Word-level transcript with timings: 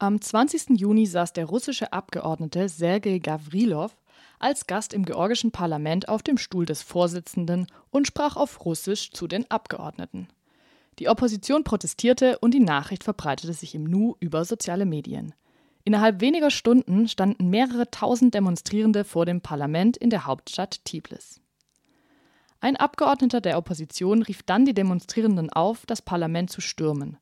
Am 0.00 0.20
20. 0.20 0.78
Juni 0.78 1.06
saß 1.06 1.32
der 1.32 1.46
russische 1.46 1.92
Abgeordnete 1.92 2.68
Sergei 2.68 3.18
Gavrilov 3.18 3.96
als 4.38 4.68
Gast 4.68 4.94
im 4.94 5.04
georgischen 5.04 5.50
Parlament 5.50 6.08
auf 6.08 6.22
dem 6.22 6.38
Stuhl 6.38 6.64
des 6.66 6.82
Vorsitzenden 6.82 7.66
und 7.90 8.06
sprach 8.06 8.36
auf 8.36 8.64
Russisch 8.64 9.10
zu 9.10 9.26
den 9.26 9.50
Abgeordneten. 9.50 10.28
Die 11.00 11.08
Opposition 11.08 11.64
protestierte 11.64 12.38
und 12.38 12.54
die 12.54 12.60
Nachricht 12.60 13.02
verbreitete 13.02 13.52
sich 13.52 13.74
im 13.74 13.82
Nu 13.82 14.14
über 14.20 14.44
soziale 14.44 14.86
Medien. 14.86 15.34
Innerhalb 15.82 16.20
weniger 16.20 16.52
Stunden 16.52 17.08
standen 17.08 17.50
mehrere 17.50 17.90
tausend 17.90 18.34
Demonstrierende 18.34 19.02
vor 19.02 19.26
dem 19.26 19.40
Parlament 19.40 19.96
in 19.96 20.10
der 20.10 20.26
Hauptstadt 20.26 20.84
Tbilisi. 20.84 21.40
Ein 22.60 22.76
Abgeordneter 22.76 23.40
der 23.40 23.58
Opposition 23.58 24.22
rief 24.22 24.44
dann 24.44 24.64
die 24.64 24.74
Demonstrierenden 24.74 25.50
auf, 25.50 25.86
das 25.86 26.02
Parlament 26.02 26.50
zu 26.50 26.60
stürmen. 26.60 27.16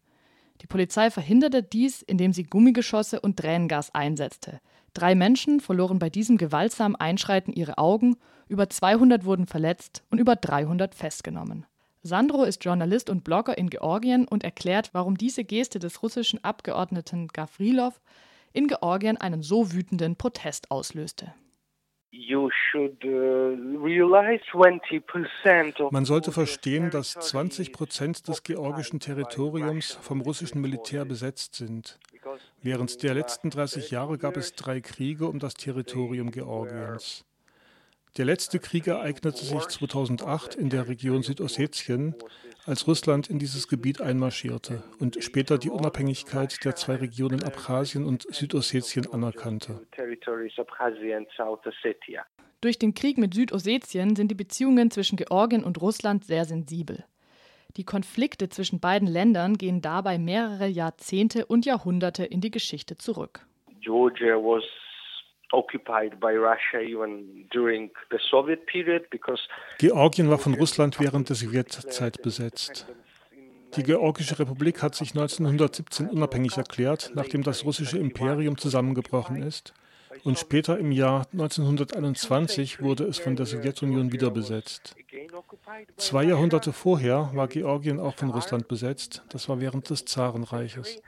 Die 0.63 0.67
Polizei 0.67 1.11
verhinderte 1.11 1.63
dies, 1.63 2.03
indem 2.03 2.33
sie 2.33 2.45
Gummigeschosse 2.45 3.21
und 3.21 3.37
Tränengas 3.37 3.95
einsetzte. 3.95 4.61
Drei 4.95 5.15
Menschen 5.15 5.61
verloren 5.61 5.99
bei 5.99 6.09
diesem 6.09 6.39
gewaltsamen 6.39 6.97
Einschreiten 6.97 7.53
ihre 7.53 7.79
Augen, 7.79 8.17
über 8.49 8.71
200 8.71 9.25
wurden 9.25 9.47
verletzt 9.47 10.03
und 10.11 10.19
über 10.19 10.37
300 10.37 10.95
festgenommen. 10.95 11.67
Sandro 12.03 12.45
ist 12.45 12.65
Journalist 12.65 13.11
und 13.11 13.25
Blogger 13.25 13.59
in 13.59 13.69
Georgien 13.69 14.27
und 14.29 14.45
erklärt, 14.45 14.91
warum 14.93 15.19
diese 15.19 15.45
Geste 15.45 15.79
des 15.79 16.03
russischen 16.03 16.43
Abgeordneten 16.45 17.29
Gavrilov 17.29 18.01
in 18.53 18.69
Georgien 18.69 19.17
einen 19.17 19.43
so 19.43 19.73
wütenden 19.73 20.17
Protest 20.17 20.71
auslöste. 20.71 21.35
Uh, 22.13 22.49
Man 25.91 26.05
sollte 26.05 26.33
verstehen, 26.33 26.91
dass 26.91 27.13
20 27.13 27.73
Prozent 27.73 28.29
des 28.29 28.43
georgischen 28.43 29.01
Territoriums 29.01 29.93
vom 29.93 30.21
russischen 30.21 30.61
Militär 30.61 31.05
besetzt 31.05 31.57
sind. 31.57 31.99
Während 32.63 33.03
der 33.03 33.15
letzten 33.15 33.51
30 33.51 33.91
Jahre 33.91 34.19
gab 34.19 34.37
es 34.37 34.55
drei 34.55 34.81
Kriege 34.81 35.27
um 35.27 35.39
das 35.39 35.55
Territorium 35.55 36.31
Georgiens. 36.31 37.25
Der 38.17 38.25
letzte 38.25 38.61
Krieg 38.61 38.87
ereignete 38.87 39.45
sich 39.45 39.67
2008 39.67 40.55
in 40.55 40.71
der 40.71 40.89
Region 40.89 41.23
Südossetien, 41.23 42.15
als 42.67 42.87
Russland 42.87 43.31
in 43.31 43.39
dieses 43.39 43.69
Gebiet 43.69 44.01
einmarschierte 44.01 44.83
und 44.99 45.23
später 45.23 45.57
die 45.59 45.71
Unabhängigkeit 45.71 46.65
der 46.65 46.75
zwei 46.75 46.97
Regionen 46.97 47.43
Abchasien 47.43 48.05
und 48.05 48.27
Südossetien 48.35 49.07
anerkannte. 49.13 49.87
Durch 52.61 52.79
den 52.79 52.95
Krieg 52.95 53.19
mit 53.19 53.35
Südossetien 53.35 54.17
sind 54.17 54.31
die 54.31 54.35
Beziehungen 54.35 54.91
zwischen 54.91 55.17
Georgien 55.17 55.63
und 55.63 55.81
Russland 55.81 56.25
sehr 56.25 56.45
sensibel. 56.45 57.05
Die 57.77 57.85
Konflikte 57.85 58.49
zwischen 58.49 58.81
beiden 58.81 59.07
Ländern 59.07 59.59
gehen 59.59 59.83
dabei 59.83 60.19
mehrere 60.19 60.67
Jahrzehnte 60.67 61.47
und 61.47 61.67
Jahrhunderte 61.67 62.25
in 62.25 62.41
die 62.41 62.51
Geschichte 62.51 62.97
zurück. 62.97 63.47
Georgia 63.83 64.37
was 64.37 64.65
Georgien 69.79 70.31
war 70.31 70.39
von 70.39 70.55
Russland 70.55 70.99
während 71.01 71.29
der 71.29 71.37
Sowjetzeit 71.37 72.21
besetzt. 72.23 72.87
Die 73.77 73.83
Georgische 73.83 74.39
Republik 74.39 74.83
hat 74.83 74.95
sich 74.95 75.11
1917 75.11 76.09
unabhängig 76.09 76.57
erklärt, 76.57 77.13
nachdem 77.15 77.43
das 77.43 77.65
russische 77.65 77.99
Imperium 77.99 78.57
zusammengebrochen 78.57 79.43
ist. 79.43 79.75
Und 80.25 80.39
später 80.39 80.79
im 80.79 80.93
Jahr 80.93 81.27
1921 81.33 82.81
wurde 82.81 83.05
es 83.05 83.19
von 83.19 83.37
der 83.37 83.47
Sowjetunion 83.47 84.13
wieder 84.13 84.31
besetzt. 84.31 84.97
Zwei 85.97 86.25
Jahrhunderte 86.25 86.73
vorher 86.73 87.31
war 87.35 87.49
Georgien 87.49 88.01
auch 88.01 88.15
von 88.15 88.31
Russland 88.31 88.67
besetzt. 88.67 89.23
Das 89.29 89.49
war 89.49 89.61
während 89.61 89.91
des 89.91 90.05
Zarenreiches. 90.05 91.03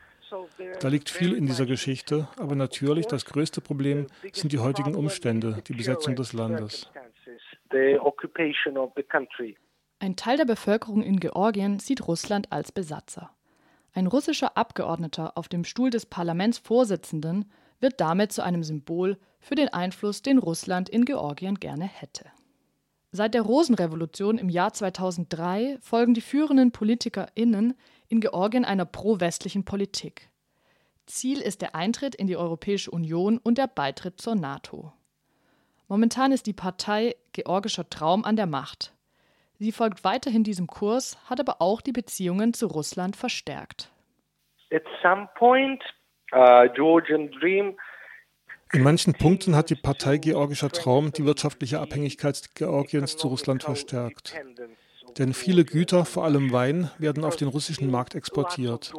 Da 0.80 0.88
liegt 0.88 1.10
viel 1.10 1.34
in 1.34 1.46
dieser 1.46 1.66
Geschichte, 1.66 2.28
aber 2.36 2.54
natürlich 2.54 3.06
das 3.06 3.24
größte 3.24 3.60
Problem 3.60 4.06
sind 4.32 4.52
die 4.52 4.58
heutigen 4.58 4.94
Umstände, 4.94 5.62
die 5.66 5.74
Besetzung 5.74 6.16
des 6.16 6.32
Landes. 6.32 6.90
Ein 10.00 10.16
Teil 10.16 10.36
der 10.36 10.44
Bevölkerung 10.44 11.02
in 11.02 11.20
Georgien 11.20 11.78
sieht 11.78 12.06
Russland 12.06 12.52
als 12.52 12.72
Besatzer. 12.72 13.30
Ein 13.92 14.06
russischer 14.06 14.56
Abgeordneter 14.56 15.36
auf 15.36 15.48
dem 15.48 15.64
Stuhl 15.64 15.90
des 15.90 16.06
Parlamentsvorsitzenden 16.06 17.50
wird 17.80 18.00
damit 18.00 18.32
zu 18.32 18.42
einem 18.42 18.62
Symbol 18.62 19.18
für 19.40 19.54
den 19.54 19.68
Einfluss, 19.68 20.22
den 20.22 20.38
Russland 20.38 20.88
in 20.88 21.04
Georgien 21.04 21.56
gerne 21.56 21.86
hätte. 21.86 22.26
Seit 23.10 23.34
der 23.34 23.42
Rosenrevolution 23.42 24.36
im 24.38 24.50
Jahr 24.50 24.72
2003 24.72 25.78
folgen 25.80 26.14
die 26.14 26.20
führenden 26.20 26.72
PolitikerInnen 26.72 27.74
in 28.08 28.20
Georgien 28.20 28.64
einer 28.64 28.84
pro-westlichen 28.84 29.64
Politik. 29.64 30.30
Ziel 31.08 31.40
ist 31.40 31.62
der 31.62 31.74
Eintritt 31.74 32.14
in 32.14 32.26
die 32.26 32.36
Europäische 32.36 32.90
Union 32.90 33.38
und 33.38 33.58
der 33.58 33.66
Beitritt 33.66 34.20
zur 34.20 34.34
NATO. 34.34 34.92
Momentan 35.88 36.32
ist 36.32 36.46
die 36.46 36.52
Partei 36.52 37.16
Georgischer 37.32 37.88
Traum 37.88 38.24
an 38.24 38.36
der 38.36 38.46
Macht. 38.46 38.92
Sie 39.58 39.72
folgt 39.72 40.04
weiterhin 40.04 40.44
diesem 40.44 40.66
Kurs, 40.66 41.18
hat 41.28 41.40
aber 41.40 41.60
auch 41.60 41.80
die 41.80 41.92
Beziehungen 41.92 42.54
zu 42.54 42.66
Russland 42.66 43.16
verstärkt. 43.16 43.90
At 44.70 44.82
some 45.02 45.28
point, 45.36 45.82
uh, 46.32 46.68
Georgian 46.74 47.30
Dream 47.32 47.76
in 48.70 48.82
manchen 48.82 49.14
Punkten 49.14 49.56
hat 49.56 49.70
die 49.70 49.76
Partei 49.76 50.18
Georgischer 50.18 50.68
Traum 50.68 51.10
die 51.12 51.24
wirtschaftliche 51.24 51.80
Abhängigkeit 51.80 52.54
Georgiens 52.54 53.16
zu 53.16 53.28
Russland 53.28 53.62
verstärkt. 53.62 54.34
Denn 55.16 55.32
viele 55.32 55.64
Güter, 55.64 56.04
vor 56.04 56.24
allem 56.24 56.52
Wein, 56.52 56.90
werden 56.98 57.24
auf 57.24 57.36
den 57.36 57.48
russischen 57.48 57.90
Markt 57.90 58.14
exportiert. 58.14 58.92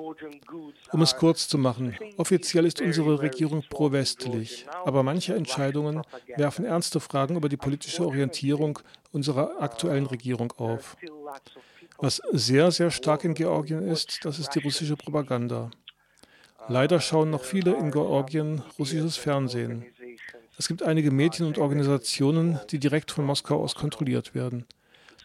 Um 0.92 1.02
es 1.02 1.16
kurz 1.16 1.48
zu 1.48 1.58
machen, 1.58 1.96
offiziell 2.18 2.66
ist 2.66 2.82
unsere 2.82 3.22
Regierung 3.22 3.64
pro-westlich, 3.70 4.66
aber 4.86 5.04
manche 5.04 5.36
Entscheidungen 5.36 6.02
werfen 6.36 6.66
ernste 6.66 7.00
Fragen 7.00 7.36
über 7.36 7.50
die 7.50 7.58
politische 7.58 8.06
Orientierung 8.06 8.80
unserer 9.12 9.62
aktuellen 9.62 10.06
Regierung 10.06 10.52
auf. 10.54 10.98
Was 11.98 12.22
sehr, 12.32 12.72
sehr 12.72 12.92
stark 12.92 13.24
in 13.24 13.34
Georgien 13.34 13.82
ist, 13.82 14.24
das 14.24 14.40
ist 14.40 14.56
die 14.56 14.60
russische 14.60 14.96
Propaganda. 14.96 15.70
Leider 16.68 17.02
schauen 17.02 17.30
noch 17.30 17.44
viele 17.44 17.76
in 17.76 17.92
Georgien 17.92 18.62
russisches 18.78 19.18
Fernsehen. 19.18 19.86
Es 20.58 20.68
gibt 20.68 20.84
einige 20.84 21.10
Medien 21.12 21.48
und 21.48 21.58
Organisationen, 21.58 22.60
die 22.70 22.80
direkt 22.80 23.12
von 23.12 23.26
Moskau 23.26 23.64
aus 23.64 23.76
kontrolliert 23.76 24.36
werden. 24.36 24.66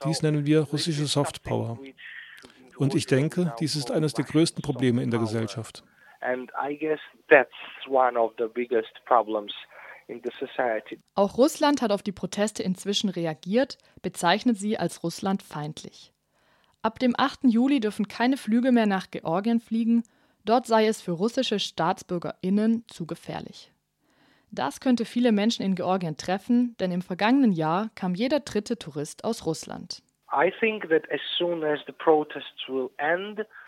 Dies 0.05 0.23
nennen 0.23 0.47
wir 0.47 0.61
russische 0.61 1.07
Softpower. 1.07 1.79
Und 2.77 2.95
ich 2.95 3.07
denke, 3.07 3.55
dies 3.61 3.77
ist 3.77 3.91
eines 3.91 4.15
der 4.15 4.25
größten 4.25 4.63
Probleme 4.63 5.03
in 5.03 5.11
der 5.11 5.21
Gesellschaft. 5.21 5.85
Auch 11.15 11.39
Russland 11.39 11.83
hat 11.83 11.93
auf 11.93 12.03
die 12.03 12.13
Proteste 12.13 12.63
inzwischen 12.63 13.09
reagiert, 13.09 13.79
bezeichnet 14.03 14.57
sie 14.59 14.79
als 14.79 15.03
russlandfeindlich. 15.03 16.13
Ab 16.83 16.99
dem 16.99 17.15
8. 17.17 17.45
Juli 17.45 17.81
dürfen 17.81 18.09
keine 18.09 18.37
Flüge 18.37 18.73
mehr 18.73 18.87
nach 18.87 19.11
Georgien 19.11 19.61
fliegen 19.61 20.03
Dort 20.45 20.67
sei 20.67 20.87
es 20.87 21.01
für 21.01 21.13
russische 21.13 21.59
StaatsbürgerInnen 21.59 22.85
zu 22.89 23.07
gefährlich. 23.07 23.73
Das 24.55 24.79
könnte 24.79 25.05
viele 25.05 25.33
Menschen 25.33 25.65
in 25.65 25.75
Georgien 25.75 26.17
treffen, 26.17 26.77
denn 26.79 26.93
im 26.93 27.03
vergangenen 27.03 27.51
Jahr 27.51 27.91
kam 27.97 28.15
jeder 28.15 28.39
dritte 28.39 28.79
Tourist 28.79 29.25
aus 29.25 29.47
Russland. 29.47 30.03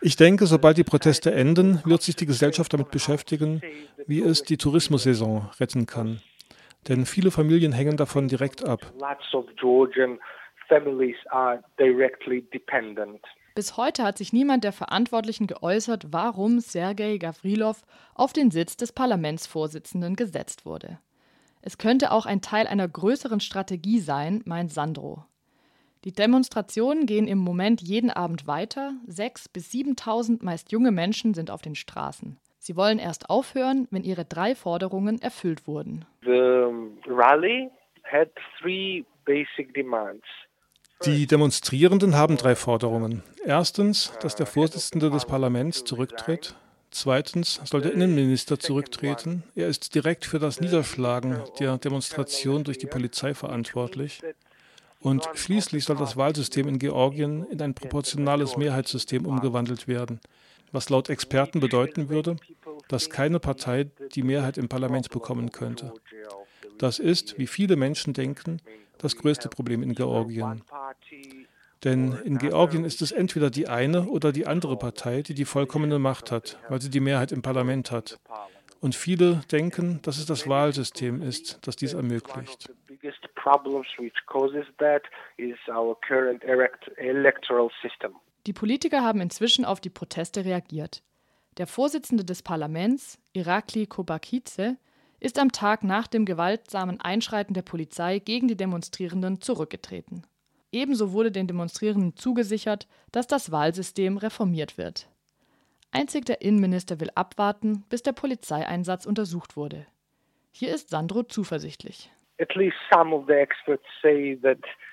Ich 0.01 0.17
denke, 0.17 0.47
sobald 0.47 0.77
die 0.79 0.85
Proteste 0.85 1.33
enden, 1.33 1.83
wird 1.85 2.03
sich 2.03 2.17
die 2.17 2.27
Gesellschaft 2.27 2.73
damit 2.73 2.91
beschäftigen, 2.91 3.63
wie 4.07 4.23
es 4.23 4.43
die 4.43 4.57
Tourismussaison 4.57 5.51
retten 5.59 5.87
kann. 5.87 6.21
Denn 6.89 7.05
viele 7.05 7.33
Familien 7.33 7.73
hängen 7.73 7.97
davon 7.97 8.29
direkt 8.29 8.65
ab. 8.65 8.93
Bis 13.57 13.79
heute 13.79 14.03
hat 14.03 14.19
sich 14.19 14.35
niemand 14.35 14.65
der 14.65 14.73
Verantwortlichen 14.73 15.47
geäußert, 15.47 16.09
warum 16.11 16.61
Sergei 16.61 17.17
Gavrilov 17.17 17.85
auf 18.15 18.35
den 18.35 18.51
Sitz 18.51 18.77
des 18.77 18.93
Parlamentsvorsitzenden 18.93 20.15
gesetzt 20.15 20.67
wurde. 20.67 20.99
Es 21.63 21.79
könnte 21.79 22.13
auch 22.13 22.27
ein 22.27 22.43
Teil 22.43 22.67
einer 22.67 22.87
größeren 22.87 23.41
Strategie 23.41 23.99
sein, 23.99 24.43
meint 24.45 24.75
Sandro. 24.75 25.25
Die 26.05 26.13
Demonstrationen 26.13 27.07
gehen 27.07 27.27
im 27.27 27.39
Moment 27.39 27.81
jeden 27.81 28.11
Abend 28.11 28.47
weiter. 28.47 28.93
Sechs 29.07 29.49
bis 29.49 29.71
7.000 29.71 30.45
meist 30.45 30.71
junge 30.71 30.91
Menschen 30.91 31.33
sind 31.33 31.51
auf 31.51 31.63
den 31.63 31.77
Straßen. 31.77 32.37
Sie 32.59 32.77
wollen 32.77 32.99
erst 32.99 33.31
aufhören, 33.31 33.89
wenn 33.91 34.05
ihre 34.05 34.27
drei 34.27 34.55
Forderungen 34.55 35.23
erfüllt 35.23 35.67
wurden. 35.67 36.05
The 36.25 36.75
rally 37.07 37.71
had 38.05 38.29
three 38.61 39.07
basic 39.25 39.73
demands. 39.73 40.27
Die 41.05 41.27
Demonstrierenden 41.27 42.17
haben 42.17 42.37
drei 42.37 42.57
Forderungen. 42.57 43.23
Erstens, 43.45 44.13
dass 44.23 44.35
der 44.35 44.47
Vorsitzende 44.47 45.11
des 45.11 45.27
Parlaments 45.27 45.85
zurücktritt. 45.85 46.55
Zweitens 46.91 47.61
soll 47.65 47.83
der 47.83 47.93
Innenminister 47.93 48.59
zurücktreten. 48.59 49.43
Er 49.55 49.69
ist 49.69 49.95
direkt 49.95 50.25
für 50.25 50.39
das 50.39 50.61
Niederschlagen 50.61 51.41
der 51.61 51.77
Demonstration 51.79 52.65
durch 52.65 52.79
die 52.79 52.87
Polizei 52.87 53.35
verantwortlich. 53.35 54.23
Und 55.01 55.29
schließlich 55.35 55.85
soll 55.85 55.97
das 55.97 56.17
Wahlsystem 56.17 56.67
in 56.67 56.79
Georgien 56.79 57.45
in 57.51 57.61
ein 57.61 57.75
proportionales 57.75 58.57
Mehrheitssystem 58.57 59.27
umgewandelt 59.27 59.87
werden, 59.87 60.21
was 60.73 60.89
laut 60.89 61.11
Experten 61.11 61.61
bedeuten 61.61 62.09
würde, 62.09 62.37
dass 62.89 63.11
keine 63.11 63.39
Partei 63.39 63.91
die 64.15 64.23
Mehrheit 64.23 64.57
im 64.57 64.69
Parlament 64.69 65.11
bekommen 65.11 65.53
könnte. 65.53 65.93
Das 66.79 66.99
ist, 66.99 67.39
wie 67.39 67.47
viele 67.47 67.77
Menschen 67.77 68.15
denken, 68.15 68.61
das 68.99 69.17
größte 69.17 69.49
Problem 69.49 69.83
in 69.83 69.95
Georgien. 69.95 70.63
Denn 71.85 72.19
in 72.25 72.39
Georgien 72.39 72.85
ist 72.85 73.03
es 73.03 73.13
entweder 73.13 73.51
die 73.51 73.69
eine 73.69 74.09
oder 74.09 74.33
die 74.33 74.47
andere 74.47 74.77
Partei, 74.77 75.23
die 75.23 75.35
die 75.35 75.45
vollkommene 75.45 75.99
Macht 75.99 76.33
hat, 76.33 76.59
weil 76.69 76.81
sie 76.81 76.91
die 76.91 77.01
Mehrheit 77.01 77.33
im 77.33 77.43
Parlament 77.43 77.91
hat. 77.91 78.19
Und 78.81 78.95
viele 78.95 79.43
denken, 79.51 80.01
dass 80.03 80.19
es 80.19 80.27
das 80.27 80.49
Wahlsystem 80.49 81.23
ist, 81.23 81.67
das 81.67 81.77
dies 81.77 81.95
ermöglicht. 81.95 82.71
Die 88.47 88.53
Politiker 88.53 89.03
haben 89.03 89.21
inzwischen 89.21 89.65
auf 89.65 89.81
die 89.81 89.91
Proteste 89.91 90.45
reagiert. 90.45 91.03
Der 91.59 91.67
Vorsitzende 91.67 92.25
des 92.25 92.43
Parlaments, 92.43 93.19
Irakli 93.33 93.87
Kobakice, 93.87 94.77
ist 95.27 95.41
am 95.41 95.51
Tag 95.51 95.83
nach 95.83 96.07
dem 96.07 96.25
gewaltsamen 96.25 97.01
Einschreiten 97.01 97.53
der 97.53 97.63
Polizei 97.63 98.21
gegen 98.21 98.47
die 98.47 98.57
Demonstrierenden 98.57 99.41
zurückgetreten. 99.41 100.25
Ebenso 100.71 101.11
wurde 101.11 101.33
den 101.33 101.49
Demonstrierenden 101.49 102.17
zugesichert, 102.17 102.87
dass 103.11 103.27
das 103.27 103.51
Wahlsystem 103.51 104.19
reformiert 104.19 104.79
wird. 104.79 105.09
Einzig 105.91 106.27
der 106.27 106.43
Innenminister 106.43 107.01
will 107.01 107.11
abwarten, 107.17 107.85
bis 107.89 108.05
der 108.05 108.13
Polizeieinsatz 108.13 109.05
untersucht 109.05 109.57
wurde. 109.57 109.87
Hier 110.53 110.73
ist 110.73 110.91
Sandro 110.91 111.25
zuversichtlich. 111.25 112.09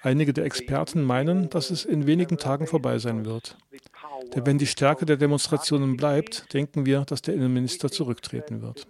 Einige 0.01 0.33
der 0.33 0.45
Experten 0.45 1.03
meinen, 1.03 1.49
dass 1.51 1.69
es 1.69 1.85
in 1.85 2.07
wenigen 2.07 2.37
Tagen 2.39 2.65
vorbei 2.65 2.97
sein 2.97 3.25
wird. 3.25 3.55
Denn 4.35 4.45
wenn 4.45 4.57
die 4.57 4.65
Stärke 4.65 5.05
der 5.05 5.17
Demonstrationen 5.17 5.97
bleibt, 5.97 6.53
denken 6.53 6.85
wir, 6.85 7.01
dass 7.01 7.21
der 7.21 7.33
Innenminister 7.33 7.89
zurücktreten 7.89 8.61
wird. 8.61 8.87